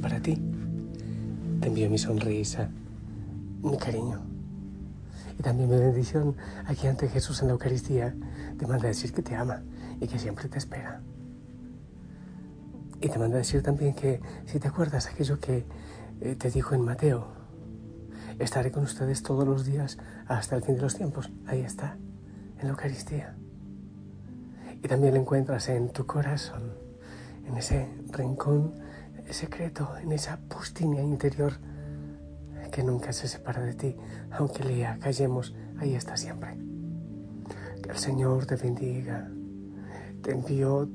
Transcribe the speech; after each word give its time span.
Para 0.00 0.20
ti. 0.20 0.36
Te 1.60 1.68
envío 1.68 1.88
mi 1.88 1.98
sonrisa, 1.98 2.68
mi 3.62 3.78
cariño. 3.78 4.20
Y 5.38 5.42
también 5.42 5.70
mi 5.70 5.76
bendición 5.78 6.36
aquí 6.66 6.86
ante 6.86 7.08
Jesús 7.08 7.40
en 7.40 7.48
la 7.48 7.52
Eucaristía. 7.54 8.14
Te 8.58 8.66
manda 8.66 8.84
a 8.84 8.88
decir 8.88 9.12
que 9.12 9.22
te 9.22 9.34
ama 9.34 9.62
y 10.00 10.06
que 10.06 10.18
siempre 10.18 10.48
te 10.48 10.58
espera. 10.58 11.00
Y 13.00 13.08
te 13.08 13.18
manda 13.18 13.36
a 13.36 13.38
decir 13.38 13.62
también 13.62 13.94
que 13.94 14.20
si 14.46 14.58
te 14.58 14.68
acuerdas 14.68 15.06
aquello 15.06 15.40
que 15.40 15.64
eh, 16.20 16.36
te 16.36 16.50
dijo 16.50 16.74
en 16.74 16.82
Mateo, 16.82 17.28
estaré 18.38 18.70
con 18.70 18.84
ustedes 18.84 19.22
todos 19.22 19.46
los 19.46 19.64
días 19.64 19.98
hasta 20.26 20.56
el 20.56 20.62
fin 20.62 20.76
de 20.76 20.82
los 20.82 20.94
tiempos. 20.94 21.30
Ahí 21.46 21.60
está, 21.60 21.96
en 22.58 22.64
la 22.64 22.70
Eucaristía. 22.70 23.34
Y 24.82 24.88
también 24.88 25.14
lo 25.14 25.20
encuentras 25.20 25.68
en 25.68 25.88
tu 25.88 26.06
corazón 26.06 26.86
en 27.48 27.56
ese 27.56 27.88
rincón 28.10 28.85
secreto, 29.34 29.96
en 29.98 30.12
esa 30.12 30.38
pustinia 30.48 31.02
interior 31.02 31.54
que 32.70 32.82
nunca 32.82 33.12
se 33.12 33.28
separa 33.28 33.62
de 33.62 33.74
ti, 33.74 33.96
aunque 34.30 34.64
le 34.64 34.86
callemos, 34.98 35.54
ahí 35.78 35.94
está 35.94 36.16
siempre. 36.16 36.56
Que 37.82 37.90
el 37.90 37.96
Señor 37.96 38.46
te 38.46 38.56
bendiga. 38.56 39.30
Te 40.22 40.32
envío 40.32 40.88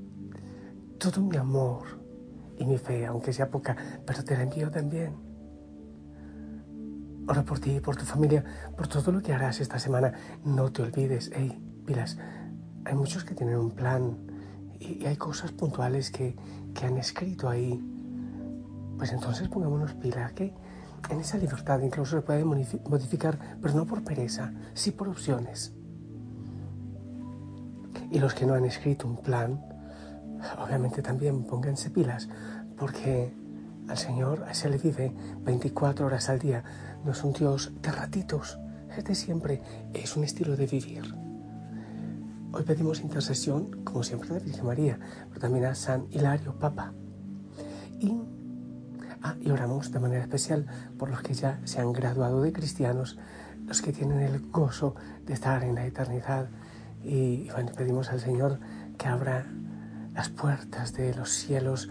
todo 0.97 1.21
mi 1.21 1.37
amor 1.37 1.99
y 2.57 2.65
mi 2.65 2.77
fe, 2.77 3.05
aunque 3.05 3.33
sea 3.33 3.49
poca, 3.49 3.75
pero 4.05 4.23
te 4.23 4.35
la 4.35 4.43
envío 4.43 4.69
también. 4.69 5.15
Ora 7.27 7.43
por 7.43 7.59
ti, 7.59 7.79
por 7.79 7.95
tu 7.95 8.05
familia, 8.05 8.43
por 8.75 8.87
todo 8.87 9.11
lo 9.11 9.21
que 9.21 9.33
harás 9.33 9.61
esta 9.61 9.79
semana. 9.79 10.13
No 10.43 10.71
te 10.71 10.81
olvides, 10.81 11.31
hey, 11.33 11.57
pilas, 11.85 12.17
hay 12.85 12.95
muchos 12.95 13.23
que 13.23 13.35
tienen 13.35 13.57
un 13.57 13.71
plan, 13.71 14.17
y, 14.79 15.05
hay 15.05 15.15
cosas 15.15 15.51
puntuales 15.51 16.11
que, 16.11 16.35
que, 16.73 16.85
han 16.85 16.97
escrito 16.97 17.47
ahí, 17.47 17.79
pues 19.01 19.13
entonces 19.13 19.47
pongámonos 19.47 19.95
pila, 19.95 20.31
que 20.35 20.53
en 21.09 21.19
esa 21.19 21.39
libertad 21.39 21.79
incluso 21.81 22.17
se 22.17 22.21
puede 22.21 22.45
modificar, 22.45 23.57
pero 23.59 23.73
no 23.73 23.87
por 23.87 24.03
pereza, 24.03 24.53
sí 24.75 24.91
por 24.91 25.09
opciones. 25.09 25.73
Y 28.11 28.19
los 28.19 28.35
que 28.35 28.45
no 28.45 28.53
han 28.53 28.63
escrito 28.63 29.07
un 29.07 29.17
plan, 29.17 29.59
obviamente 30.63 31.01
también 31.01 31.45
pónganse 31.45 31.89
pilas, 31.89 32.29
porque 32.77 33.33
al 33.87 33.97
Señor 33.97 34.45
se 34.51 34.69
le 34.69 34.77
vive 34.77 35.11
24 35.45 36.05
horas 36.05 36.29
al 36.29 36.37
día. 36.37 36.63
No 37.03 37.13
es 37.13 37.23
un 37.23 37.33
Dios 37.33 37.73
de 37.81 37.91
ratitos, 37.91 38.59
es 38.95 39.03
de 39.03 39.15
siempre, 39.15 39.63
es 39.95 40.15
un 40.15 40.25
estilo 40.25 40.55
de 40.55 40.67
vivir. 40.67 41.15
Hoy 42.53 42.61
pedimos 42.61 43.01
intercesión, 43.01 43.83
como 43.83 44.03
siempre, 44.03 44.29
a 44.29 44.33
la 44.33 44.39
Virgen 44.41 44.67
María, 44.67 44.99
pero 45.29 45.41
también 45.41 45.65
a 45.65 45.73
San 45.73 46.05
Hilario, 46.11 46.53
Papa. 46.59 46.93
Y, 47.99 48.21
ah, 49.21 49.35
y 49.39 49.49
oramos 49.51 49.91
de 49.91 49.99
manera 49.99 50.21
especial 50.21 50.65
por 50.97 51.09
los 51.09 51.21
que 51.21 51.33
ya 51.33 51.59
se 51.63 51.79
han 51.81 51.93
graduado 51.93 52.41
de 52.41 52.51
cristianos, 52.53 53.17
los 53.65 53.81
que 53.81 53.93
tienen 53.93 54.19
el 54.19 54.39
gozo 54.49 54.95
de 55.25 55.33
estar 55.33 55.63
en 55.63 55.75
la 55.75 55.85
eternidad. 55.85 56.49
Y, 57.03 57.49
bueno, 57.51 57.71
pedimos 57.75 58.09
al 58.09 58.19
Señor 58.19 58.59
que 58.97 59.07
abra 59.07 59.45
las 60.13 60.29
puertas 60.29 60.93
de 60.93 61.13
los 61.15 61.29
cielos 61.29 61.89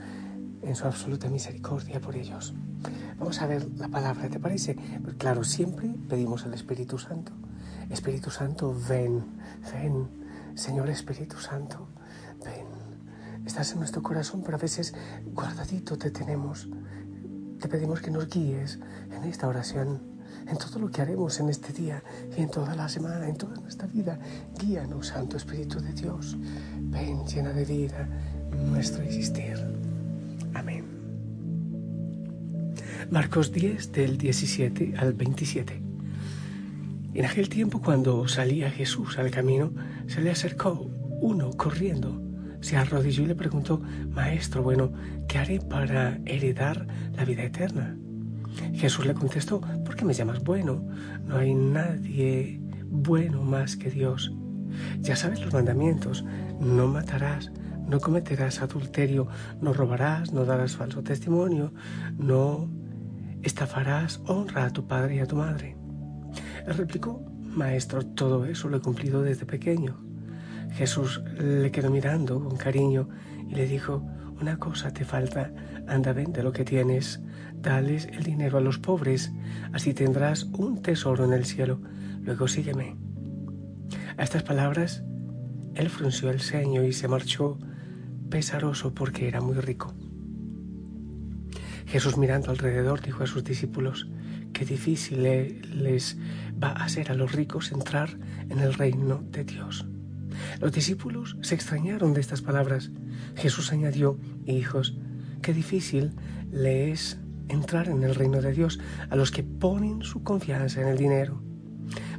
en 0.63 0.77
su 0.77 0.87
absoluta 0.87 1.29
misericordia 1.29 2.01
por 2.01 2.17
ellos. 2.17 2.55
Vamos 3.19 3.41
a 3.43 3.47
ver 3.47 3.67
la 3.77 3.89
palabra, 3.89 4.29
¿te 4.29 4.39
parece? 4.39 4.77
Pero 5.03 5.17
claro, 5.19 5.45
siempre 5.45 5.95
pedimos 6.09 6.45
al 6.45 6.55
Espíritu 6.55 6.99
Santo. 6.99 7.33
Espíritu 7.91 8.31
Santo, 8.31 8.75
ven, 8.89 9.25
ven 9.73 10.09
Señor 10.55 10.89
Espíritu 10.91 11.39
Santo, 11.39 11.89
ven, 12.45 12.67
estás 13.47 13.73
en 13.73 13.79
nuestro 13.79 14.03
corazón, 14.03 14.43
pero 14.45 14.57
a 14.57 14.61
veces 14.61 14.95
guardadito 15.33 15.99
te 15.99 16.11
tenemos. 16.11 16.69
Te 17.61 17.69
pedimos 17.69 18.01
que 18.01 18.11
nos 18.11 18.29
guíes 18.29 18.79
en 19.15 19.25
esta 19.25 19.47
oración, 19.47 20.01
en 20.49 20.57
todo 20.57 20.79
lo 20.79 20.91
que 20.91 21.03
haremos 21.03 21.39
en 21.41 21.51
este 21.51 21.75
día 21.75 22.03
y 22.37 22.41
en 22.41 22.51
toda 22.51 22.75
la 22.75 22.89
semana, 22.89 23.29
en 23.29 23.37
toda 23.37 23.55
nuestra 23.61 23.87
vida. 23.87 24.19
Guíanos, 24.59 25.09
Santo 25.09 25.37
Espíritu 25.37 25.79
de 25.79 25.93
Dios. 25.93 26.39
Ven, 26.81 27.27
llena 27.27 27.53
de 27.53 27.67
vida 27.67 28.09
nuestro 28.71 29.03
existir. 29.03 29.59
Amén. 30.55 30.85
Marcos 33.11 33.53
10 33.53 33.93
del 33.93 34.17
17 34.17 34.95
al 34.97 35.13
27. 35.13 35.83
En 37.13 37.25
aquel 37.27 37.51
tiempo 37.51 37.83
cuando 37.83 38.27
salía 38.27 38.71
Jesús 38.71 39.19
al 39.19 39.31
camino, 39.31 39.71
se 40.07 40.23
le 40.23 40.31
acercó 40.31 40.89
uno 41.21 41.51
corriendo, 41.51 42.23
se 42.61 42.77
arrodilló 42.77 43.25
y 43.25 43.27
le 43.27 43.35
preguntó, 43.35 43.81
Maestro, 44.11 44.63
bueno, 44.63 44.93
¿qué 45.29 45.39
haré 45.39 45.61
para 45.61 46.19
heredar 46.25 46.87
la 47.17 47.25
vida 47.25 47.43
eterna? 47.43 47.97
Jesús 48.75 49.07
le 49.07 49.15
contestó, 49.15 49.61
¿por 49.85 49.97
qué 49.97 50.05
me 50.05 50.15
llamas 50.15 50.43
bueno? 50.43 50.85
No 51.25 51.37
hay 51.37 51.55
nadie 51.55 52.61
bueno 52.87 53.43
más 53.43 53.77
que 53.77 53.91
Dios. 53.91 54.33
Ya 55.01 55.17
sabes 55.17 55.41
los 55.41 55.53
mandamientos, 55.53 56.25
no 56.61 56.87
matarás, 56.87 57.51
no 57.87 58.01
cometerás 58.01 58.61
adulterio, 58.61 59.29
no 59.61 59.73
robarás, 59.73 60.33
no 60.33 60.45
darás 60.45 60.77
falso 60.77 61.03
testimonio, 61.03 61.73
no 62.19 62.69
estafarás, 63.43 64.21
honra 64.27 64.67
a 64.67 64.71
tu 64.71 64.87
padre 64.87 65.17
y 65.17 65.19
a 65.21 65.27
tu 65.27 65.37
madre. 65.37 65.77
Él 66.67 66.75
replicó, 66.75 67.25
Maestro, 67.43 68.05
todo 68.05 68.45
eso 68.45 68.69
lo 68.69 68.77
he 68.77 68.81
cumplido 68.81 69.23
desde 69.23 69.47
pequeño. 69.47 70.10
Jesús 70.73 71.23
le 71.39 71.71
quedó 71.71 71.91
mirando 71.91 72.43
con 72.43 72.57
cariño 72.57 73.09
y 73.49 73.55
le 73.55 73.67
dijo, 73.67 74.05
una 74.41 74.59
cosa 74.59 74.93
te 74.93 75.05
falta, 75.05 75.53
anda, 75.87 76.13
vende 76.13 76.43
lo 76.43 76.53
que 76.53 76.65
tienes, 76.65 77.21
dales 77.55 78.07
el 78.07 78.23
dinero 78.23 78.59
a 78.59 78.61
los 78.61 78.79
pobres, 78.79 79.33
así 79.73 79.93
tendrás 79.93 80.45
un 80.45 80.81
tesoro 80.81 81.25
en 81.25 81.33
el 81.33 81.45
cielo, 81.45 81.81
luego 82.23 82.49
sígueme. 82.49 82.97
A 84.17 84.23
estas 84.23 84.43
palabras, 84.43 85.03
él 85.75 85.89
frunció 85.91 86.31
el 86.31 86.41
ceño 86.41 86.85
y 86.85 86.93
se 86.93 87.09
marchó 87.09 87.59
pesaroso 88.31 88.95
porque 88.95 89.29
era 89.29 89.41
muy 89.41 89.57
rico. 89.57 89.95
Jesús 91.87 92.17
mirando 92.17 92.51
alrededor 92.51 93.03
dijo 93.03 93.25
a 93.25 93.27
sus 93.27 93.43
discípulos, 93.43 94.09
qué 94.53 94.65
difícil 94.65 95.23
les 95.23 96.17
va 96.63 96.71
a 96.73 96.89
ser 96.89 97.11
a 97.11 97.15
los 97.15 97.33
ricos 97.33 97.73
entrar 97.73 98.17
en 98.49 98.61
el 98.61 98.75
reino 98.75 99.25
de 99.31 99.45
Dios. 99.45 99.90
Los 100.61 100.73
discípulos 100.73 101.37
se 101.43 101.55
extrañaron 101.55 102.15
de 102.15 102.21
estas 102.21 102.43
palabras. 102.43 102.91
Jesús 103.37 103.73
añadió, 103.73 104.19
hijos, 104.47 104.99
qué 105.43 105.53
difícil 105.53 106.13
le 106.51 106.91
es 106.91 107.19
entrar 107.49 107.89
en 107.89 108.03
el 108.03 108.15
reino 108.15 108.41
de 108.41 108.53
Dios 108.53 108.81
a 109.09 109.17
los 109.17 109.31
que 109.31 109.43
ponen 109.43 110.03
su 110.03 110.23
confianza 110.23 110.81
en 110.81 110.89
el 110.89 110.99
dinero. 110.99 111.43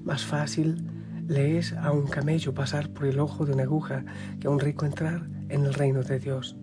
Más 0.04 0.26
fácil 0.26 0.86
le 1.28 1.58
es 1.58 1.74
a 1.74 1.92
un 1.92 2.08
camello 2.08 2.54
pasar 2.54 2.90
por 2.90 3.06
el 3.06 3.20
ojo 3.20 3.46
de 3.46 3.54
una 3.54 3.64
aguja 3.64 4.04
que 4.40 4.48
a 4.48 4.50
un 4.50 4.60
rico 4.60 4.86
entrar 4.86 5.30
en 5.50 5.66
el 5.66 5.74
reino 5.74 6.04
de 6.04 6.20
Dios. 6.20 6.58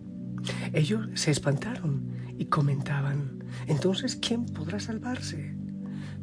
Ellos 0.72 1.08
se 1.14 1.30
espantaron 1.30 2.10
y 2.36 2.46
comentaban, 2.46 3.44
entonces, 3.66 4.16
¿quién 4.16 4.46
podrá 4.46 4.78
salvarse? 4.78 5.56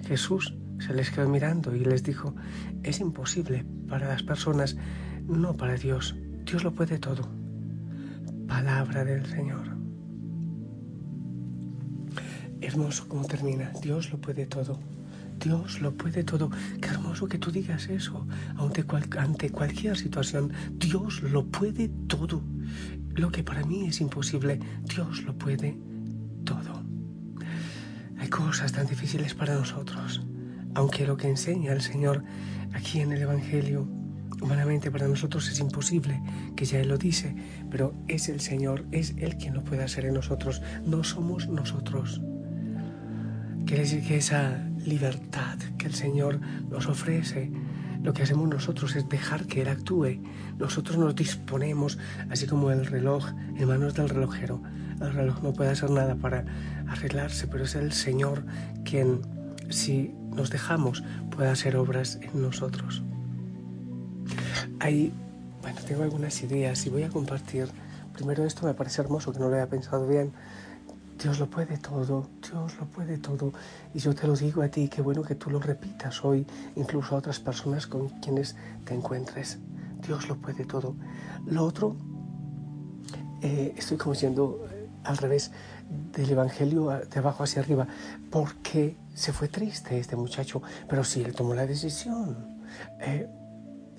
Jesús 0.05 0.55
se 0.79 0.93
les 0.93 1.09
quedó 1.09 1.27
mirando 1.27 1.75
y 1.75 1.83
les 1.83 2.03
dijo, 2.03 2.35
es 2.83 2.99
imposible 2.99 3.65
para 3.89 4.07
las 4.07 4.23
personas, 4.23 4.77
no 5.27 5.55
para 5.55 5.75
Dios. 5.75 6.15
Dios 6.45 6.63
lo 6.63 6.73
puede 6.73 6.99
todo. 6.99 7.27
Palabra 8.47 9.03
del 9.03 9.25
Señor. 9.25 9.75
Hermoso 12.61 13.07
como 13.07 13.25
termina. 13.25 13.71
Dios 13.81 14.11
lo 14.11 14.19
puede 14.19 14.45
todo. 14.45 14.79
Dios 15.43 15.81
lo 15.81 15.93
puede 15.93 16.23
todo. 16.23 16.49
Qué 16.81 16.89
hermoso 16.89 17.27
que 17.27 17.37
tú 17.37 17.51
digas 17.51 17.89
eso 17.89 18.25
ante, 18.57 18.85
ante 19.17 19.49
cualquier 19.49 19.97
situación. 19.97 20.51
Dios 20.77 21.21
lo 21.23 21.45
puede 21.45 21.89
todo. 22.07 22.41
lo 23.15 23.31
que 23.31 23.43
para 23.43 23.63
mí 23.63 23.87
es 23.87 24.01
imposible, 24.01 24.59
Dios 24.83 25.23
lo 25.23 25.37
puede 25.37 25.77
todo. 26.43 26.83
Hay 28.17 28.27
cosas 28.27 28.73
tan 28.73 28.87
difíciles 28.87 29.33
para 29.33 29.55
nosotros, 29.55 30.21
aunque 30.73 31.07
lo 31.07 31.15
que 31.15 31.29
enseña 31.29 31.71
el 31.71 31.81
Señor 31.81 32.23
aquí 32.73 32.99
en 32.99 33.13
el 33.13 33.21
Evangelio 33.21 33.87
humanamente 34.41 34.91
para 34.91 35.07
nosotros 35.07 35.49
es 35.49 35.59
imposible, 35.59 36.21
que 36.55 36.65
ya 36.65 36.79
Él 36.79 36.89
lo 36.89 36.97
dice, 36.97 37.35
pero 37.69 37.93
es 38.07 38.29
el 38.29 38.39
Señor, 38.39 38.85
es 38.91 39.13
Él 39.17 39.37
quien 39.37 39.53
lo 39.53 39.63
puede 39.63 39.83
hacer 39.83 40.05
en 40.05 40.13
nosotros, 40.13 40.61
no 40.85 41.03
somos 41.03 41.47
nosotros. 41.47 42.21
Quiere 43.65 43.83
decir 43.83 44.05
que 44.05 44.17
esa 44.17 44.67
libertad 44.85 45.57
que 45.77 45.87
el 45.87 45.95
Señor 45.95 46.39
nos 46.69 46.87
ofrece, 46.87 47.51
lo 48.03 48.13
que 48.13 48.21
hacemos 48.21 48.47
nosotros 48.47 48.95
es 48.95 49.09
dejar 49.09 49.47
que 49.47 49.63
Él 49.63 49.67
actúe. 49.67 50.21
Nosotros 50.59 50.97
nos 50.97 51.15
disponemos, 51.15 51.97
así 52.29 52.45
como 52.45 52.69
el 52.69 52.85
reloj 52.85 53.25
en 53.57 53.67
manos 53.67 53.95
del 53.95 54.09
relojero. 54.09 54.61
El 55.01 55.11
reloj 55.11 55.41
no 55.41 55.53
puede 55.53 55.71
hacer 55.71 55.89
nada 55.89 56.13
para 56.13 56.45
arreglarse, 56.87 57.47
pero 57.47 57.63
es 57.63 57.73
el 57.73 57.91
Señor 57.91 58.45
quien, 58.83 59.21
si 59.69 60.13
nos 60.35 60.51
dejamos, 60.51 61.03
puede 61.31 61.49
hacer 61.49 61.75
obras 61.75 62.19
en 62.21 62.43
nosotros. 62.43 63.03
Hay, 64.79 65.13
bueno, 65.61 65.79
tengo 65.87 66.03
algunas 66.03 66.41
ideas 66.43 66.85
y 66.85 66.89
voy 66.89 67.03
a 67.03 67.09
compartir. 67.09 67.67
Primero 68.13 68.45
esto 68.45 68.65
me 68.65 68.73
parece 68.73 69.01
hermoso, 69.01 69.31
que 69.31 69.39
no 69.39 69.49
lo 69.49 69.55
había 69.55 69.69
pensado 69.69 70.07
bien. 70.07 70.31
Dios 71.21 71.39
lo 71.39 71.49
puede 71.49 71.77
todo, 71.77 72.27
Dios 72.41 72.77
lo 72.77 72.85
puede 72.87 73.17
todo. 73.17 73.53
Y 73.93 73.99
yo 73.99 74.13
te 74.13 74.27
lo 74.27 74.35
digo 74.35 74.61
a 74.61 74.67
ti, 74.67 74.89
qué 74.89 75.01
bueno 75.01 75.23
que 75.23 75.35
tú 75.35 75.49
lo 75.49 75.59
repitas 75.59 76.23
hoy, 76.23 76.45
incluso 76.75 77.15
a 77.15 77.19
otras 77.19 77.39
personas 77.39 77.87
con 77.87 78.09
quienes 78.19 78.55
te 78.83 78.93
encuentres. 78.93 79.59
Dios 80.05 80.27
lo 80.27 80.35
puede 80.35 80.65
todo. 80.65 80.95
Lo 81.45 81.63
otro, 81.63 81.95
eh, 83.41 83.73
estoy 83.77 83.97
como 83.97 84.13
eh, 84.13 84.89
al 85.03 85.17
revés 85.17 85.51
del 86.13 86.29
Evangelio 86.29 86.89
de 86.89 87.19
abajo 87.19 87.43
hacia 87.43 87.61
arriba, 87.61 87.87
porque 88.29 88.97
se 89.13 89.31
fue 89.31 89.47
triste 89.47 89.97
este 89.97 90.15
muchacho, 90.15 90.61
pero 90.89 91.03
sí, 91.03 91.21
él 91.23 91.33
tomó 91.33 91.53
la 91.53 91.65
decisión. 91.65 92.61
Eh, 92.99 93.27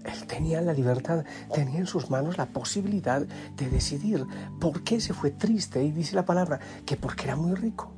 él 0.06 0.26
tenía 0.26 0.60
la 0.60 0.72
libertad, 0.72 1.24
tenía 1.52 1.78
en 1.78 1.86
sus 1.86 2.10
manos 2.10 2.38
la 2.38 2.46
posibilidad 2.46 3.22
de 3.22 3.70
decidir 3.70 4.24
por 4.60 4.82
qué 4.82 5.00
se 5.00 5.14
fue 5.14 5.30
triste. 5.30 5.82
Y 5.82 5.90
dice 5.90 6.14
la 6.14 6.24
palabra 6.24 6.60
que 6.84 6.96
porque 6.96 7.24
era 7.24 7.36
muy 7.36 7.54
rico. 7.54 7.92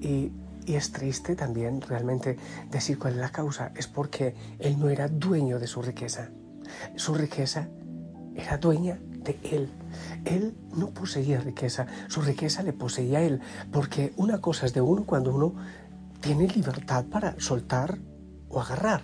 Y, 0.00 0.32
y 0.64 0.74
es 0.74 0.92
triste 0.92 1.36
también 1.36 1.80
realmente 1.80 2.36
decir 2.70 2.98
cuál 2.98 3.14
es 3.14 3.20
la 3.20 3.30
causa. 3.30 3.72
Es 3.74 3.86
porque 3.86 4.34
él 4.58 4.78
no 4.78 4.88
era 4.88 5.08
dueño 5.08 5.58
de 5.58 5.66
su 5.66 5.82
riqueza. 5.82 6.30
Su 6.96 7.14
riqueza 7.14 7.68
era 8.34 8.58
dueña 8.58 8.98
de 9.26 9.38
él. 9.42 9.68
Él 10.24 10.56
no 10.74 10.90
poseía 10.90 11.40
riqueza, 11.40 11.86
su 12.08 12.20
riqueza 12.22 12.62
le 12.62 12.72
poseía 12.72 13.18
a 13.18 13.22
él, 13.22 13.40
porque 13.72 14.12
una 14.16 14.40
cosa 14.40 14.66
es 14.66 14.74
de 14.74 14.80
uno 14.80 15.04
cuando 15.04 15.34
uno 15.34 15.54
tiene 16.20 16.48
libertad 16.48 17.04
para 17.06 17.38
soltar 17.38 17.98
o 18.48 18.60
agarrar. 18.60 19.02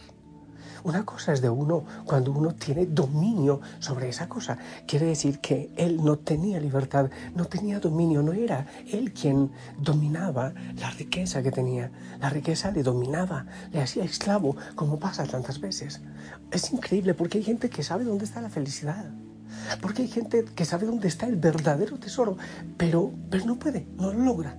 Una 0.85 1.05
cosa 1.05 1.33
es 1.33 1.41
de 1.41 1.49
uno 1.49 1.85
cuando 2.05 2.33
uno 2.33 2.55
tiene 2.55 2.87
dominio 2.87 3.61
sobre 3.79 4.09
esa 4.09 4.29
cosa. 4.29 4.59
Quiere 4.87 5.07
decir 5.07 5.39
que 5.39 5.71
él 5.77 6.03
no 6.03 6.19
tenía 6.19 6.59
libertad, 6.59 7.09
no 7.35 7.45
tenía 7.45 7.79
dominio, 7.79 8.23
no 8.23 8.33
era 8.33 8.67
él 8.91 9.13
quien 9.13 9.53
dominaba 9.79 10.53
la 10.77 10.91
riqueza 10.91 11.43
que 11.43 11.53
tenía. 11.53 11.93
La 12.21 12.31
riqueza 12.31 12.73
le 12.73 12.83
dominaba, 12.83 13.47
le 13.71 13.81
hacía 13.81 14.05
esclavo, 14.05 14.57
como 14.75 14.99
pasa 14.99 15.25
tantas 15.25 15.61
veces. 15.61 16.01
Es 16.51 16.73
increíble 16.73 17.15
porque 17.15 17.39
hay 17.39 17.45
gente 17.45 17.71
que 17.71 17.83
sabe 17.83 18.05
dónde 18.05 18.25
está 18.25 18.41
la 18.41 18.51
felicidad. 18.51 19.11
Porque 19.81 20.03
hay 20.03 20.09
gente 20.09 20.45
que 20.45 20.65
sabe 20.65 20.87
dónde 20.87 21.09
está 21.09 21.27
el 21.27 21.37
verdadero 21.37 21.99
tesoro, 21.99 22.37
pero, 22.77 23.13
pero 23.31 23.45
no 23.45 23.59
puede, 23.59 23.87
no 23.97 24.13
lo 24.13 24.19
logra. 24.19 24.59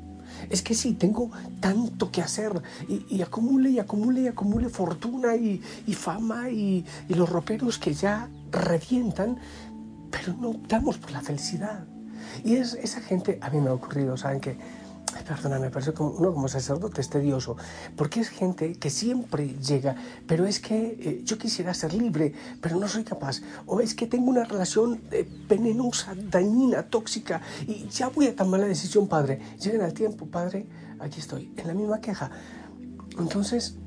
Es 0.50 0.62
que 0.62 0.74
sí, 0.74 0.94
tengo 0.94 1.32
tanto 1.60 2.12
que 2.12 2.22
hacer 2.22 2.62
y, 2.88 3.22
acumule 3.22 3.70
y 3.70 3.80
acumule 3.80 4.22
y 4.22 4.28
acumule 4.28 4.70
fortuna 4.70 5.36
y, 5.36 5.62
fama 5.94 6.50
y, 6.50 6.86
los 7.10 7.30
roperos 7.30 7.78
que 7.78 7.94
ya 7.94 8.30
revientan, 8.52 9.38
pero 10.12 10.34
no 10.34 10.50
optamos 10.50 10.98
por 10.98 11.12
la 11.12 11.22
felicidad. 11.22 11.86
Y 12.44 12.56
es, 12.56 12.74
esa 12.74 13.02
gente, 13.02 13.38
a 13.42 13.50
mí 13.50 13.60
me 13.60 13.70
ha 13.70 13.74
ocurrido, 13.74 14.18
¿saben 14.18 14.40
qué? 14.40 14.58
Perdóname, 15.24 15.70
parece 15.70 15.94
como, 15.94 16.12
uno 16.12 16.34
como 16.34 16.48
sacerdote 16.48 17.02
es 17.02 17.10
tedioso, 17.10 17.58
porque 17.96 18.20
es 18.20 18.30
gente 18.30 18.74
que 18.74 18.90
siempre 18.90 19.56
llega, 19.60 19.96
pero 20.28 20.46
es 20.46 20.60
que 20.60 20.98
eh, 21.00 21.22
yo 21.24 21.38
quisiera 21.38 21.74
ser 21.74 21.94
libre, 21.94 22.34
pero 22.62 22.78
no 22.78 22.88
soy 22.88 23.04
capaz, 23.04 23.42
o 23.66 23.80
es 23.80 23.96
que 23.96 24.08
tengo 24.08 24.30
una 24.30 24.44
relación 24.44 25.02
eh, 25.12 25.28
venenosa, 25.48 26.14
dañina, 26.16 26.84
tóxica, 26.84 27.42
y 27.68 27.88
ya 27.90 28.10
voy 28.10 28.28
a 28.28 28.36
tomar 28.36 28.60
la 28.60 28.68
decisión, 28.68 29.08
padre. 29.08 29.40
Lleguen 29.60 29.82
al 29.82 29.94
tiempo, 29.94 30.26
padre, 30.26 30.68
aquí 31.00 31.20
estoy, 31.20 31.52
en 31.58 31.68
la 31.68 31.74
misma 31.74 32.00
queja. 32.00 32.32
Entonces, 33.20 33.78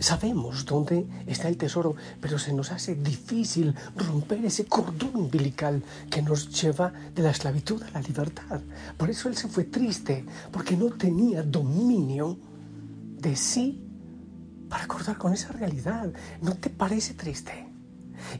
Sabemos 0.00 0.64
dónde 0.64 1.06
está 1.26 1.48
el 1.48 1.58
tesoro, 1.58 1.94
pero 2.22 2.38
se 2.38 2.54
nos 2.54 2.72
hace 2.72 2.94
difícil 2.94 3.74
romper 3.94 4.42
ese 4.46 4.64
cordón 4.64 5.14
umbilical 5.14 5.82
que 6.10 6.22
nos 6.22 6.48
lleva 6.58 6.90
de 7.14 7.22
la 7.22 7.30
esclavitud 7.30 7.82
a 7.82 7.90
la 7.90 8.00
libertad. 8.00 8.62
Por 8.96 9.10
eso 9.10 9.28
él 9.28 9.36
se 9.36 9.48
fue 9.48 9.64
triste, 9.64 10.24
porque 10.50 10.74
no 10.74 10.86
tenía 10.86 11.42
dominio 11.42 12.38
de 13.18 13.36
sí 13.36 13.84
para 14.70 14.84
acordar 14.84 15.18
con 15.18 15.34
esa 15.34 15.52
realidad. 15.52 16.10
¿No 16.40 16.54
te 16.56 16.70
parece 16.70 17.12
triste? 17.12 17.68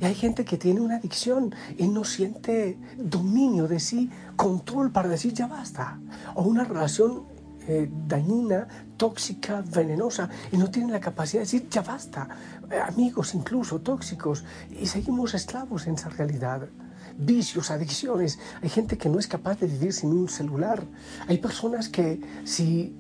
Y 0.01 0.05
hay 0.07 0.15
gente 0.15 0.47
que 0.47 0.57
tiene 0.57 0.81
una 0.81 0.97
adicción 0.97 1.55
y 1.77 1.89
no 1.89 2.05
siente 2.05 2.79
dominio 2.97 3.69
de 3.69 3.81
sí, 3.81 4.09
control 4.35 4.93
para 4.93 5.09
decir 5.09 5.35
ya 5.35 5.47
basta. 5.47 6.01
O 6.35 6.45
una 6.45 6.65
relación 6.65 7.25
eh, 7.69 7.91
dañina, 8.07 8.67
tóxica, 8.97 9.63
venenosa, 9.63 10.29
y 10.53 10.57
no 10.57 10.71
tienen 10.71 10.93
la 10.93 11.01
capacidad 11.01 11.41
de 11.41 11.47
decir, 11.47 11.69
ya 11.71 11.83
basta, 11.83 12.29
eh, 12.71 12.79
amigos 12.79 13.35
incluso 13.35 13.81
tóxicos, 13.81 14.45
y 14.71 14.87
seguimos 14.87 15.35
esclavos 15.35 15.87
en 15.87 15.95
esa 15.95 16.09
realidad. 16.09 16.69
Vicios, 17.17 17.71
adicciones. 17.71 18.39
Hay 18.63 18.71
gente 18.71 18.97
que 18.97 19.09
no 19.09 19.19
es 19.19 19.27
capaz 19.27 19.61
de 19.61 19.67
vivir 19.67 19.93
sin 19.93 20.11
un 20.11 20.29
celular. 20.29 20.83
Hay 21.29 21.39
personas 21.39 21.89
que 21.89 22.21
si 22.45 22.97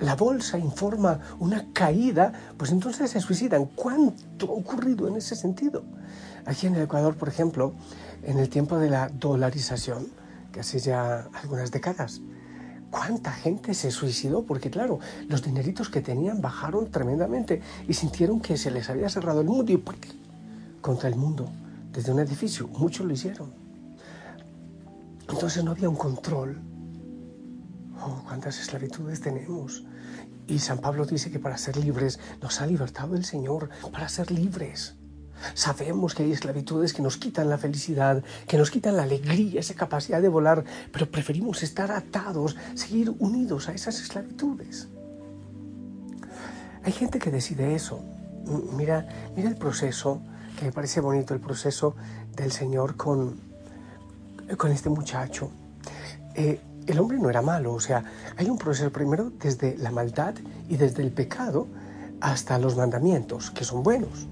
la 0.00 0.16
bolsa 0.16 0.58
informa 0.58 1.20
una 1.38 1.72
caída, 1.72 2.32
pues 2.56 2.72
entonces 2.72 3.10
se 3.10 3.20
suicidan. 3.20 3.66
¿Cuánto 3.66 4.46
ha 4.46 4.52
ocurrido 4.52 5.06
en 5.06 5.16
ese 5.16 5.36
sentido? 5.36 5.84
Aquí 6.44 6.66
en 6.66 6.74
el 6.74 6.82
Ecuador, 6.82 7.14
por 7.14 7.28
ejemplo, 7.28 7.74
en 8.24 8.38
el 8.38 8.48
tiempo 8.48 8.78
de 8.78 8.90
la 8.90 9.08
dolarización, 9.08 10.08
que 10.50 10.60
hace 10.60 10.80
ya 10.80 11.28
algunas 11.32 11.70
décadas, 11.70 12.20
¿Cuánta 12.92 13.32
gente 13.32 13.72
se 13.72 13.90
suicidó? 13.90 14.44
Porque 14.44 14.70
claro, 14.70 15.00
los 15.26 15.42
dineritos 15.42 15.88
que 15.88 16.02
tenían 16.02 16.42
bajaron 16.42 16.90
tremendamente 16.90 17.62
y 17.88 17.94
sintieron 17.94 18.38
que 18.38 18.58
se 18.58 18.70
les 18.70 18.90
había 18.90 19.08
cerrado 19.08 19.40
el 19.40 19.46
mundo 19.46 19.72
y 19.72 19.82
contra 20.82 21.08
el 21.08 21.16
mundo, 21.16 21.48
desde 21.90 22.12
un 22.12 22.20
edificio. 22.20 22.68
Muchos 22.68 23.06
lo 23.06 23.14
hicieron. 23.14 23.50
Entonces 25.26 25.64
no 25.64 25.70
había 25.70 25.88
un 25.88 25.96
control. 25.96 26.60
Oh, 27.98 28.22
cuántas 28.26 28.60
esclavitudes 28.60 29.22
tenemos. 29.22 29.84
Y 30.46 30.58
San 30.58 30.78
Pablo 30.78 31.06
dice 31.06 31.30
que 31.30 31.38
para 31.38 31.56
ser 31.56 31.78
libres 31.78 32.20
nos 32.42 32.60
ha 32.60 32.66
libertado 32.66 33.16
el 33.16 33.24
Señor, 33.24 33.70
para 33.90 34.10
ser 34.10 34.30
libres. 34.30 34.96
Sabemos 35.54 36.14
que 36.14 36.22
hay 36.22 36.32
esclavitudes 36.32 36.92
que 36.92 37.02
nos 37.02 37.16
quitan 37.16 37.48
la 37.48 37.58
felicidad, 37.58 38.22
que 38.46 38.58
nos 38.58 38.70
quitan 38.70 38.96
la 38.96 39.04
alegría, 39.04 39.60
esa 39.60 39.74
capacidad 39.74 40.22
de 40.22 40.28
volar, 40.28 40.64
pero 40.92 41.10
preferimos 41.10 41.62
estar 41.62 41.90
atados, 41.92 42.56
seguir 42.74 43.14
unidos 43.18 43.68
a 43.68 43.72
esas 43.72 44.00
esclavitudes. 44.00 44.88
Hay 46.84 46.92
gente 46.92 47.18
que 47.18 47.30
decide 47.30 47.74
eso. 47.74 48.00
Mira, 48.76 49.06
mira 49.36 49.48
el 49.48 49.56
proceso, 49.56 50.20
que 50.58 50.64
me 50.64 50.72
parece 50.72 51.00
bonito, 51.00 51.32
el 51.32 51.40
proceso 51.40 51.94
del 52.34 52.50
Señor 52.50 52.96
con, 52.96 53.38
con 54.56 54.72
este 54.72 54.88
muchacho. 54.88 55.50
Eh, 56.34 56.60
el 56.86 56.98
hombre 56.98 57.18
no 57.18 57.30
era 57.30 57.42
malo, 57.42 57.72
o 57.74 57.80
sea, 57.80 58.02
hay 58.36 58.50
un 58.50 58.58
proceso 58.58 58.90
primero 58.90 59.30
desde 59.30 59.76
la 59.78 59.92
maldad 59.92 60.34
y 60.68 60.76
desde 60.76 61.02
el 61.02 61.12
pecado 61.12 61.68
hasta 62.20 62.58
los 62.58 62.76
mandamientos, 62.76 63.50
que 63.50 63.64
son 63.64 63.82
buenos. 63.82 64.26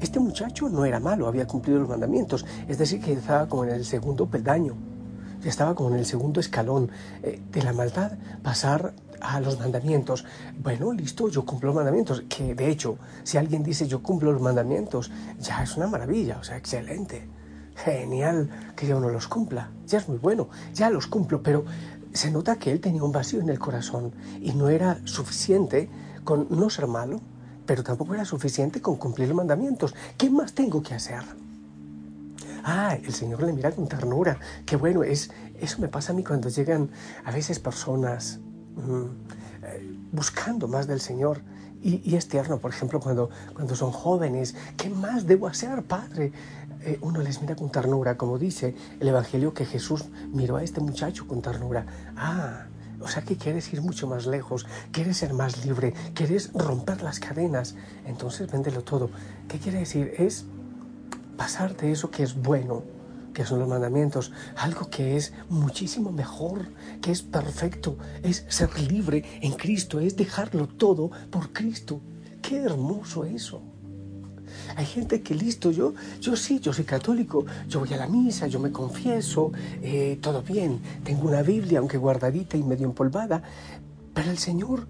Este 0.00 0.20
muchacho 0.20 0.68
no 0.68 0.84
era 0.84 1.00
malo, 1.00 1.26
había 1.26 1.46
cumplido 1.46 1.78
los 1.80 1.88
mandamientos, 1.88 2.44
es 2.68 2.78
decir, 2.78 3.00
que 3.00 3.12
estaba 3.12 3.48
como 3.48 3.64
en 3.64 3.70
el 3.70 3.84
segundo 3.84 4.26
peldaño, 4.26 4.74
estaba 5.44 5.74
como 5.74 5.90
en 5.90 5.96
el 5.96 6.06
segundo 6.06 6.40
escalón 6.40 6.90
eh, 7.22 7.40
de 7.50 7.62
la 7.62 7.72
maldad, 7.72 8.12
pasar 8.42 8.94
a 9.20 9.40
los 9.40 9.58
mandamientos. 9.58 10.24
Bueno, 10.62 10.92
listo, 10.92 11.28
yo 11.28 11.44
cumplo 11.44 11.68
los 11.68 11.76
mandamientos, 11.76 12.24
que 12.28 12.54
de 12.54 12.68
hecho, 12.68 12.98
si 13.22 13.38
alguien 13.38 13.62
dice 13.62 13.86
yo 13.86 14.02
cumplo 14.02 14.32
los 14.32 14.42
mandamientos, 14.42 15.10
ya 15.38 15.62
es 15.62 15.76
una 15.76 15.86
maravilla, 15.86 16.38
o 16.38 16.44
sea, 16.44 16.56
excelente, 16.56 17.28
genial 17.74 18.50
que 18.74 18.86
ya 18.86 18.96
uno 18.96 19.08
los 19.08 19.28
cumpla, 19.28 19.70
ya 19.86 19.98
es 19.98 20.08
muy 20.08 20.18
bueno, 20.18 20.48
ya 20.74 20.90
los 20.90 21.06
cumplo, 21.06 21.42
pero 21.42 21.64
se 22.12 22.30
nota 22.30 22.56
que 22.56 22.72
él 22.72 22.80
tenía 22.80 23.02
un 23.02 23.12
vacío 23.12 23.40
en 23.40 23.48
el 23.48 23.58
corazón 23.58 24.12
y 24.40 24.52
no 24.52 24.68
era 24.68 24.98
suficiente 25.04 25.88
con 26.24 26.46
no 26.50 26.70
ser 26.70 26.86
malo, 26.86 27.20
pero 27.66 27.82
tampoco 27.82 28.14
era 28.14 28.24
suficiente 28.24 28.80
con 28.80 28.96
cumplir 28.96 29.28
los 29.28 29.36
mandamientos. 29.36 29.94
¿Qué 30.16 30.30
más 30.30 30.52
tengo 30.52 30.82
que 30.82 30.94
hacer? 30.94 31.22
Ah, 32.64 32.96
el 33.00 33.12
Señor 33.12 33.42
le 33.42 33.52
mira 33.52 33.70
con 33.72 33.86
ternura. 33.88 34.38
Qué 34.64 34.76
bueno, 34.76 35.04
es, 35.04 35.30
eso 35.60 35.80
me 35.80 35.88
pasa 35.88 36.12
a 36.12 36.16
mí 36.16 36.24
cuando 36.24 36.48
llegan 36.48 36.90
a 37.24 37.30
veces 37.30 37.58
personas 37.58 38.40
mm, 38.76 39.04
eh, 39.62 39.96
buscando 40.12 40.66
más 40.66 40.86
del 40.86 41.00
Señor. 41.00 41.42
Y, 41.82 42.16
es 42.16 42.26
tierno, 42.26 42.58
por 42.58 42.72
ejemplo, 42.72 42.98
cuando, 42.98 43.30
cuando 43.54 43.76
son 43.76 43.92
jóvenes, 43.92 44.56
¿qué 44.76 44.90
más 44.90 45.26
debo 45.26 45.46
hacer, 45.46 45.84
Padre? 45.84 46.32
Eh, 46.80 46.98
uno 47.00 47.20
les 47.20 47.40
mira 47.40 47.54
con 47.54 47.70
ternura, 47.70 48.16
como 48.16 48.38
dice 48.38 48.74
el 48.98 49.06
Evangelio 49.06 49.54
que 49.54 49.64
Jesús 49.64 50.06
miró 50.32 50.56
a 50.56 50.64
este 50.64 50.80
muchacho 50.80 51.28
con 51.28 51.42
ternura. 51.42 51.86
Ah, 52.16 52.66
o 53.06 53.08
sea 53.08 53.22
que 53.22 53.36
quieres 53.36 53.72
ir 53.72 53.82
mucho 53.82 54.08
más 54.08 54.26
lejos, 54.26 54.66
quieres 54.90 55.18
ser 55.18 55.32
más 55.32 55.64
libre, 55.64 55.94
quieres 56.12 56.52
romper 56.52 57.02
las 57.02 57.20
cadenas. 57.20 57.76
Entonces 58.04 58.50
véndelo 58.50 58.82
todo. 58.82 59.10
¿Qué 59.46 59.60
quiere 59.60 59.78
decir? 59.78 60.12
Es 60.18 60.44
pasar 61.36 61.76
de 61.76 61.92
eso 61.92 62.10
que 62.10 62.24
es 62.24 62.34
bueno, 62.34 62.82
que 63.32 63.44
son 63.44 63.60
los 63.60 63.68
mandamientos, 63.68 64.32
algo 64.56 64.90
que 64.90 65.16
es 65.16 65.34
muchísimo 65.48 66.10
mejor, 66.10 66.66
que 67.00 67.12
es 67.12 67.22
perfecto, 67.22 67.96
es 68.24 68.44
ser 68.48 68.76
libre 68.76 69.24
en 69.40 69.52
Cristo, 69.52 70.00
es 70.00 70.16
dejarlo 70.16 70.66
todo 70.66 71.12
por 71.30 71.52
Cristo. 71.52 72.00
Qué 72.42 72.56
hermoso 72.56 73.24
eso. 73.24 73.62
Hay 74.76 74.86
gente 74.86 75.22
que 75.22 75.34
listo, 75.34 75.70
yo, 75.70 75.94
yo 76.20 76.36
sí, 76.36 76.60
yo 76.60 76.72
soy 76.72 76.84
católico, 76.84 77.44
yo 77.68 77.80
voy 77.80 77.92
a 77.94 77.96
la 77.96 78.06
misa, 78.06 78.46
yo 78.46 78.60
me 78.60 78.72
confieso, 78.72 79.52
eh, 79.82 80.18
todo 80.20 80.42
bien, 80.42 80.80
tengo 81.04 81.28
una 81.28 81.42
Biblia, 81.42 81.78
aunque 81.78 81.98
guardadita 81.98 82.56
y 82.56 82.62
medio 82.62 82.86
empolvada, 82.86 83.42
pero 84.14 84.30
el 84.30 84.38
Señor, 84.38 84.86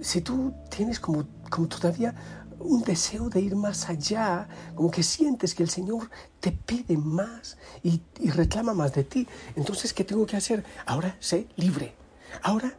si 0.00 0.20
tú 0.20 0.52
tienes 0.70 1.00
como, 1.00 1.24
como 1.50 1.68
todavía 1.68 2.14
un 2.58 2.82
deseo 2.82 3.28
de 3.28 3.40
ir 3.40 3.54
más 3.54 3.88
allá, 3.88 4.48
como 4.74 4.90
que 4.90 5.02
sientes 5.02 5.54
que 5.54 5.62
el 5.62 5.70
Señor 5.70 6.10
te 6.40 6.52
pide 6.52 6.96
más 6.96 7.58
y, 7.82 8.00
y 8.20 8.30
reclama 8.30 8.74
más 8.74 8.94
de 8.94 9.04
ti, 9.04 9.26
entonces, 9.54 9.92
¿qué 9.92 10.04
tengo 10.04 10.26
que 10.26 10.36
hacer? 10.36 10.64
Ahora 10.86 11.16
sé 11.20 11.46
libre. 11.56 11.94
Ahora 12.42 12.76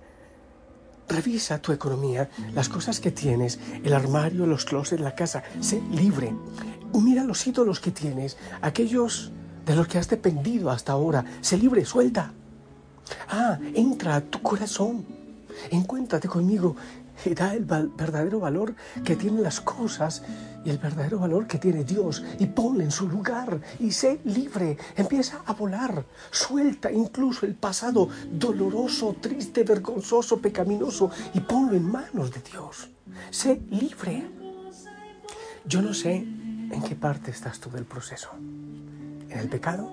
Revisa 1.07 1.61
tu 1.61 1.71
economía, 1.71 2.29
las 2.53 2.69
cosas 2.69 2.99
que 2.99 3.11
tienes, 3.11 3.59
el 3.83 3.93
armario, 3.93 4.45
los 4.45 4.65
closets, 4.65 5.01
la 5.01 5.15
casa. 5.15 5.43
Sé 5.61 5.81
libre. 5.91 6.33
Mira 6.93 7.23
los 7.23 7.45
ídolos 7.47 7.79
que 7.79 7.91
tienes, 7.91 8.37
aquellos 8.61 9.31
de 9.65 9.75
los 9.75 9.87
que 9.87 9.97
has 9.97 10.09
dependido 10.09 10.69
hasta 10.69 10.93
ahora. 10.93 11.23
Sé 11.41 11.57
libre, 11.57 11.85
suelta. 11.85 12.33
Ah, 13.29 13.57
entra 13.73 14.15
a 14.15 14.21
tu 14.21 14.41
corazón. 14.41 15.05
Encuéntrate 15.71 16.27
conmigo 16.27 16.75
y 17.25 17.33
da 17.33 17.53
el 17.53 17.65
verdadero 17.65 18.39
valor 18.39 18.75
que 19.03 19.15
tienen 19.15 19.43
las 19.43 19.61
cosas 19.61 20.23
y 20.63 20.69
el 20.69 20.77
verdadero 20.77 21.19
valor 21.19 21.47
que 21.47 21.57
tiene 21.57 21.83
Dios 21.83 22.23
y 22.39 22.47
ponle 22.47 22.83
en 22.83 22.91
su 22.91 23.07
lugar 23.07 23.59
y 23.79 23.91
sé 23.91 24.19
libre, 24.25 24.77
empieza 24.95 25.41
a 25.45 25.53
volar, 25.53 26.05
suelta 26.31 26.91
incluso 26.91 27.45
el 27.45 27.55
pasado 27.55 28.09
doloroso, 28.31 29.15
triste, 29.19 29.63
vergonzoso, 29.63 30.39
pecaminoso 30.39 31.09
y 31.33 31.39
ponlo 31.39 31.75
en 31.75 31.89
manos 31.89 32.31
de 32.31 32.41
Dios. 32.41 32.89
Sé 33.29 33.61
libre. 33.69 34.29
Yo 35.65 35.81
no 35.81 35.93
sé 35.93 36.15
en 36.15 36.81
qué 36.81 36.95
parte 36.95 37.31
estás 37.31 37.59
tú 37.59 37.69
del 37.69 37.85
proceso. 37.85 38.29
¿En 38.35 39.39
el 39.39 39.49
pecado? 39.49 39.89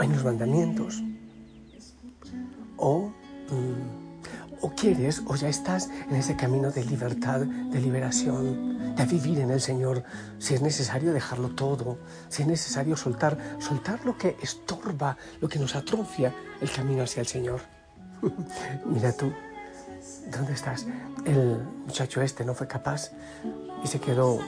¿En 0.00 0.12
los 0.12 0.24
mandamientos? 0.24 1.02
¿O... 2.76 3.12
Mm, 3.50 3.97
o 4.60 4.70
quieres 4.70 5.22
o 5.26 5.36
ya 5.36 5.48
estás 5.48 5.90
en 6.08 6.16
ese 6.16 6.36
camino 6.36 6.70
de 6.70 6.84
libertad, 6.84 7.40
de 7.40 7.80
liberación, 7.80 8.94
de 8.94 9.04
vivir 9.06 9.40
en 9.40 9.50
el 9.50 9.60
Señor. 9.60 10.04
Si 10.38 10.54
es 10.54 10.62
necesario 10.62 11.12
dejarlo 11.12 11.50
todo, 11.50 11.98
si 12.28 12.42
es 12.42 12.48
necesario 12.48 12.96
soltar, 12.96 13.38
soltar 13.60 14.04
lo 14.04 14.16
que 14.16 14.36
estorba, 14.42 15.16
lo 15.40 15.48
que 15.48 15.58
nos 15.58 15.76
atrofia 15.76 16.34
el 16.60 16.70
camino 16.70 17.02
hacia 17.02 17.20
el 17.20 17.26
Señor. 17.26 17.60
Mira 18.86 19.12
tú, 19.12 19.32
¿dónde 20.30 20.52
estás? 20.52 20.86
El 21.24 21.62
muchacho 21.86 22.20
este 22.22 22.44
no 22.44 22.54
fue 22.54 22.66
capaz 22.66 23.10
y 23.82 23.86
se 23.86 24.00
quedó 24.00 24.38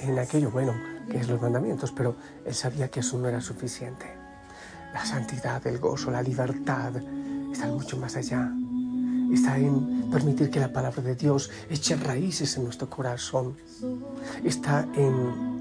en 0.00 0.18
aquello 0.18 0.50
bueno 0.50 0.74
que 1.10 1.18
es 1.18 1.28
los 1.28 1.40
mandamientos, 1.40 1.90
pero 1.92 2.16
él 2.44 2.54
sabía 2.54 2.88
que 2.88 3.00
eso 3.00 3.18
no 3.18 3.28
era 3.28 3.40
suficiente. 3.40 4.06
La 4.92 5.04
santidad, 5.04 5.66
el 5.66 5.78
gozo, 5.78 6.10
la 6.10 6.22
libertad 6.22 6.92
están 7.50 7.74
mucho 7.74 7.96
más 7.96 8.16
allá 8.16 8.52
está 9.32 9.58
en 9.58 10.10
permitir 10.10 10.50
que 10.50 10.60
la 10.60 10.72
palabra 10.72 11.02
de 11.02 11.14
Dios 11.14 11.50
eche 11.68 11.96
raíces 11.96 12.56
en 12.56 12.64
nuestro 12.64 12.88
corazón. 12.88 13.56
Está 14.44 14.88
en, 14.94 15.58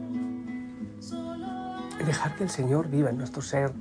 dejar 2.05 2.35
que 2.35 2.43
el 2.43 2.49
Señor 2.49 2.89
viva 2.89 3.09
en 3.09 3.17
nuestro 3.17 3.41
ser. 3.41 3.73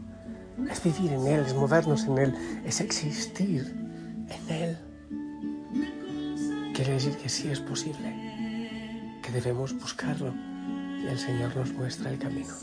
Es 0.71 0.83
vivir 0.83 1.13
en 1.13 1.27
Él, 1.27 1.45
es 1.47 1.55
movernos 1.55 2.05
en 2.05 2.19
Él, 2.19 2.35
es 2.65 2.81
existir 2.81 3.75
en 4.29 4.55
Él. 4.55 4.79
Quiere 6.75 6.95
decir 6.95 7.17
que 7.17 7.29
sí 7.29 7.49
es 7.49 7.61
posible, 7.61 9.21
que 9.23 9.33
debemos 9.33 9.79
buscarlo 9.79 10.35
y 11.03 11.07
el 11.07 11.19
Señor 11.19 11.55
nos 11.57 11.73
muestra 11.73 12.11
el 12.11 12.19
camino. 12.19 12.55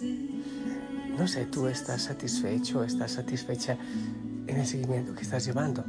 No 1.17 1.27
sé, 1.27 1.45
tú 1.45 1.67
estás 1.67 2.03
satisfecho, 2.03 2.83
estás 2.83 3.11
satisfecha 3.11 3.77
en 4.47 4.57
el 4.57 4.65
seguimiento 4.65 5.13
que 5.13 5.21
estás 5.21 5.45
llevando. 5.45 5.85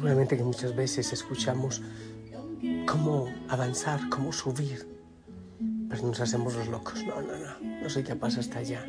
Seguramente 0.00 0.38
que 0.38 0.42
muchas 0.42 0.74
veces 0.74 1.12
escuchamos 1.12 1.82
cómo 2.86 3.28
avanzar, 3.50 4.00
cómo 4.08 4.32
subir, 4.32 4.88
pero 5.90 6.06
nos 6.06 6.18
hacemos 6.20 6.54
los 6.54 6.68
locos. 6.68 7.04
No, 7.04 7.20
no, 7.20 7.36
no, 7.36 7.82
no 7.82 7.90
sé 7.90 8.02
qué 8.02 8.16
pasa 8.16 8.40
hasta 8.40 8.60
allá. 8.60 8.82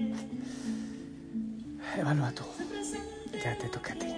Evalúa 1.97 2.31
tú, 2.31 2.45
ya 3.43 3.57
te 3.57 3.67
toca 3.67 3.91
a 3.91 3.95
ti. 3.97 4.10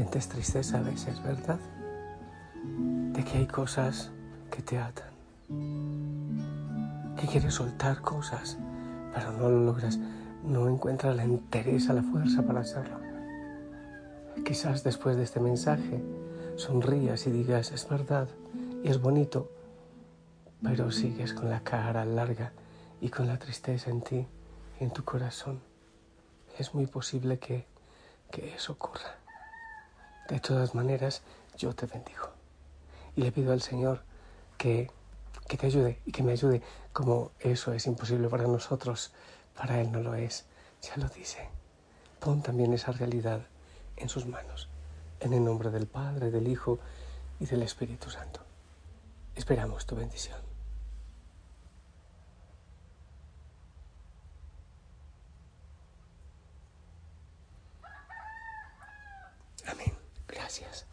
Sientes 0.00 0.28
tristeza 0.28 0.78
a 0.78 0.80
veces, 0.80 1.22
¿verdad? 1.22 1.58
De 3.12 3.22
que 3.22 3.36
hay 3.36 3.46
cosas 3.46 4.10
que 4.50 4.62
te 4.62 4.78
atan, 4.78 5.10
que 7.18 7.26
quieres 7.26 7.52
soltar 7.52 8.00
cosas, 8.00 8.56
pero 9.12 9.32
no 9.32 9.50
lo 9.50 9.60
logras, 9.60 9.98
no 10.42 10.70
encuentras 10.70 11.14
la 11.14 11.24
entereza, 11.24 11.92
la 11.92 12.02
fuerza 12.02 12.40
para 12.40 12.60
hacerlo. 12.60 12.98
Quizás 14.42 14.84
después 14.84 15.18
de 15.18 15.24
este 15.24 15.38
mensaje 15.38 16.02
sonrías 16.56 17.26
y 17.26 17.30
digas, 17.30 17.70
es 17.70 17.86
verdad 17.86 18.26
y 18.82 18.88
es 18.88 19.02
bonito, 19.02 19.50
pero 20.62 20.90
sigues 20.92 21.34
con 21.34 21.50
la 21.50 21.60
cara 21.60 22.06
larga 22.06 22.52
y 23.02 23.10
con 23.10 23.26
la 23.26 23.38
tristeza 23.38 23.90
en 23.90 24.00
ti 24.00 24.26
en 24.80 24.92
tu 24.92 25.04
corazón. 25.04 25.60
Es 26.58 26.74
muy 26.74 26.86
posible 26.86 27.38
que, 27.38 27.66
que 28.30 28.54
eso 28.54 28.72
ocurra. 28.72 29.20
De 30.30 30.38
todas 30.38 30.76
maneras, 30.76 31.22
yo 31.58 31.74
te 31.74 31.86
bendigo. 31.86 32.30
Y 33.16 33.22
le 33.22 33.32
pido 33.32 33.52
al 33.52 33.62
Señor 33.62 34.04
que, 34.56 34.88
que 35.48 35.56
te 35.56 35.66
ayude 35.66 36.00
y 36.06 36.12
que 36.12 36.22
me 36.22 36.30
ayude, 36.30 36.62
como 36.92 37.32
eso 37.40 37.72
es 37.72 37.84
imposible 37.88 38.28
para 38.28 38.44
nosotros, 38.44 39.12
para 39.56 39.80
Él 39.80 39.90
no 39.90 40.00
lo 40.00 40.14
es. 40.14 40.46
Ya 40.82 40.96
lo 40.98 41.08
dice. 41.08 41.48
Pon 42.20 42.42
también 42.42 42.72
esa 42.72 42.92
realidad 42.92 43.40
en 43.96 44.08
sus 44.08 44.26
manos. 44.26 44.68
En 45.18 45.32
el 45.32 45.44
nombre 45.44 45.70
del 45.70 45.88
Padre, 45.88 46.30
del 46.30 46.46
Hijo 46.46 46.78
y 47.40 47.46
del 47.46 47.62
Espíritu 47.64 48.08
Santo. 48.08 48.40
Esperamos 49.34 49.84
tu 49.84 49.96
bendición. 49.96 50.38
Amén. 59.66 60.00
Gracias. 60.50 60.84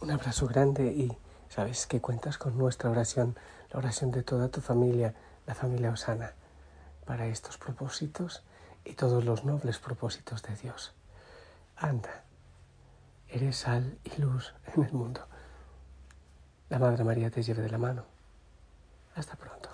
Un 0.00 0.10
abrazo 0.10 0.46
grande 0.46 0.92
y 0.92 1.16
sabes 1.48 1.86
que 1.86 2.02
cuentas 2.02 2.36
con 2.36 2.58
nuestra 2.58 2.90
oración, 2.90 3.38
la 3.70 3.78
oración 3.78 4.10
de 4.10 4.22
toda 4.22 4.50
tu 4.50 4.60
familia, 4.60 5.14
la 5.46 5.54
familia 5.54 5.90
Osana, 5.90 6.34
para 7.06 7.26
estos 7.26 7.56
propósitos 7.56 8.42
y 8.84 8.92
todos 8.92 9.24
los 9.24 9.46
nobles 9.46 9.78
propósitos 9.78 10.42
de 10.42 10.56
Dios. 10.56 10.92
Anda, 11.74 12.22
eres 13.28 13.56
sal 13.56 13.98
y 14.04 14.20
luz 14.20 14.52
en 14.76 14.84
el 14.84 14.92
mundo. 14.92 15.26
La 16.68 16.78
Madre 16.78 17.02
María 17.02 17.30
te 17.30 17.42
lleve 17.42 17.62
de 17.62 17.70
la 17.70 17.78
mano. 17.78 18.04
Hasta 19.14 19.36
pronto. 19.36 19.67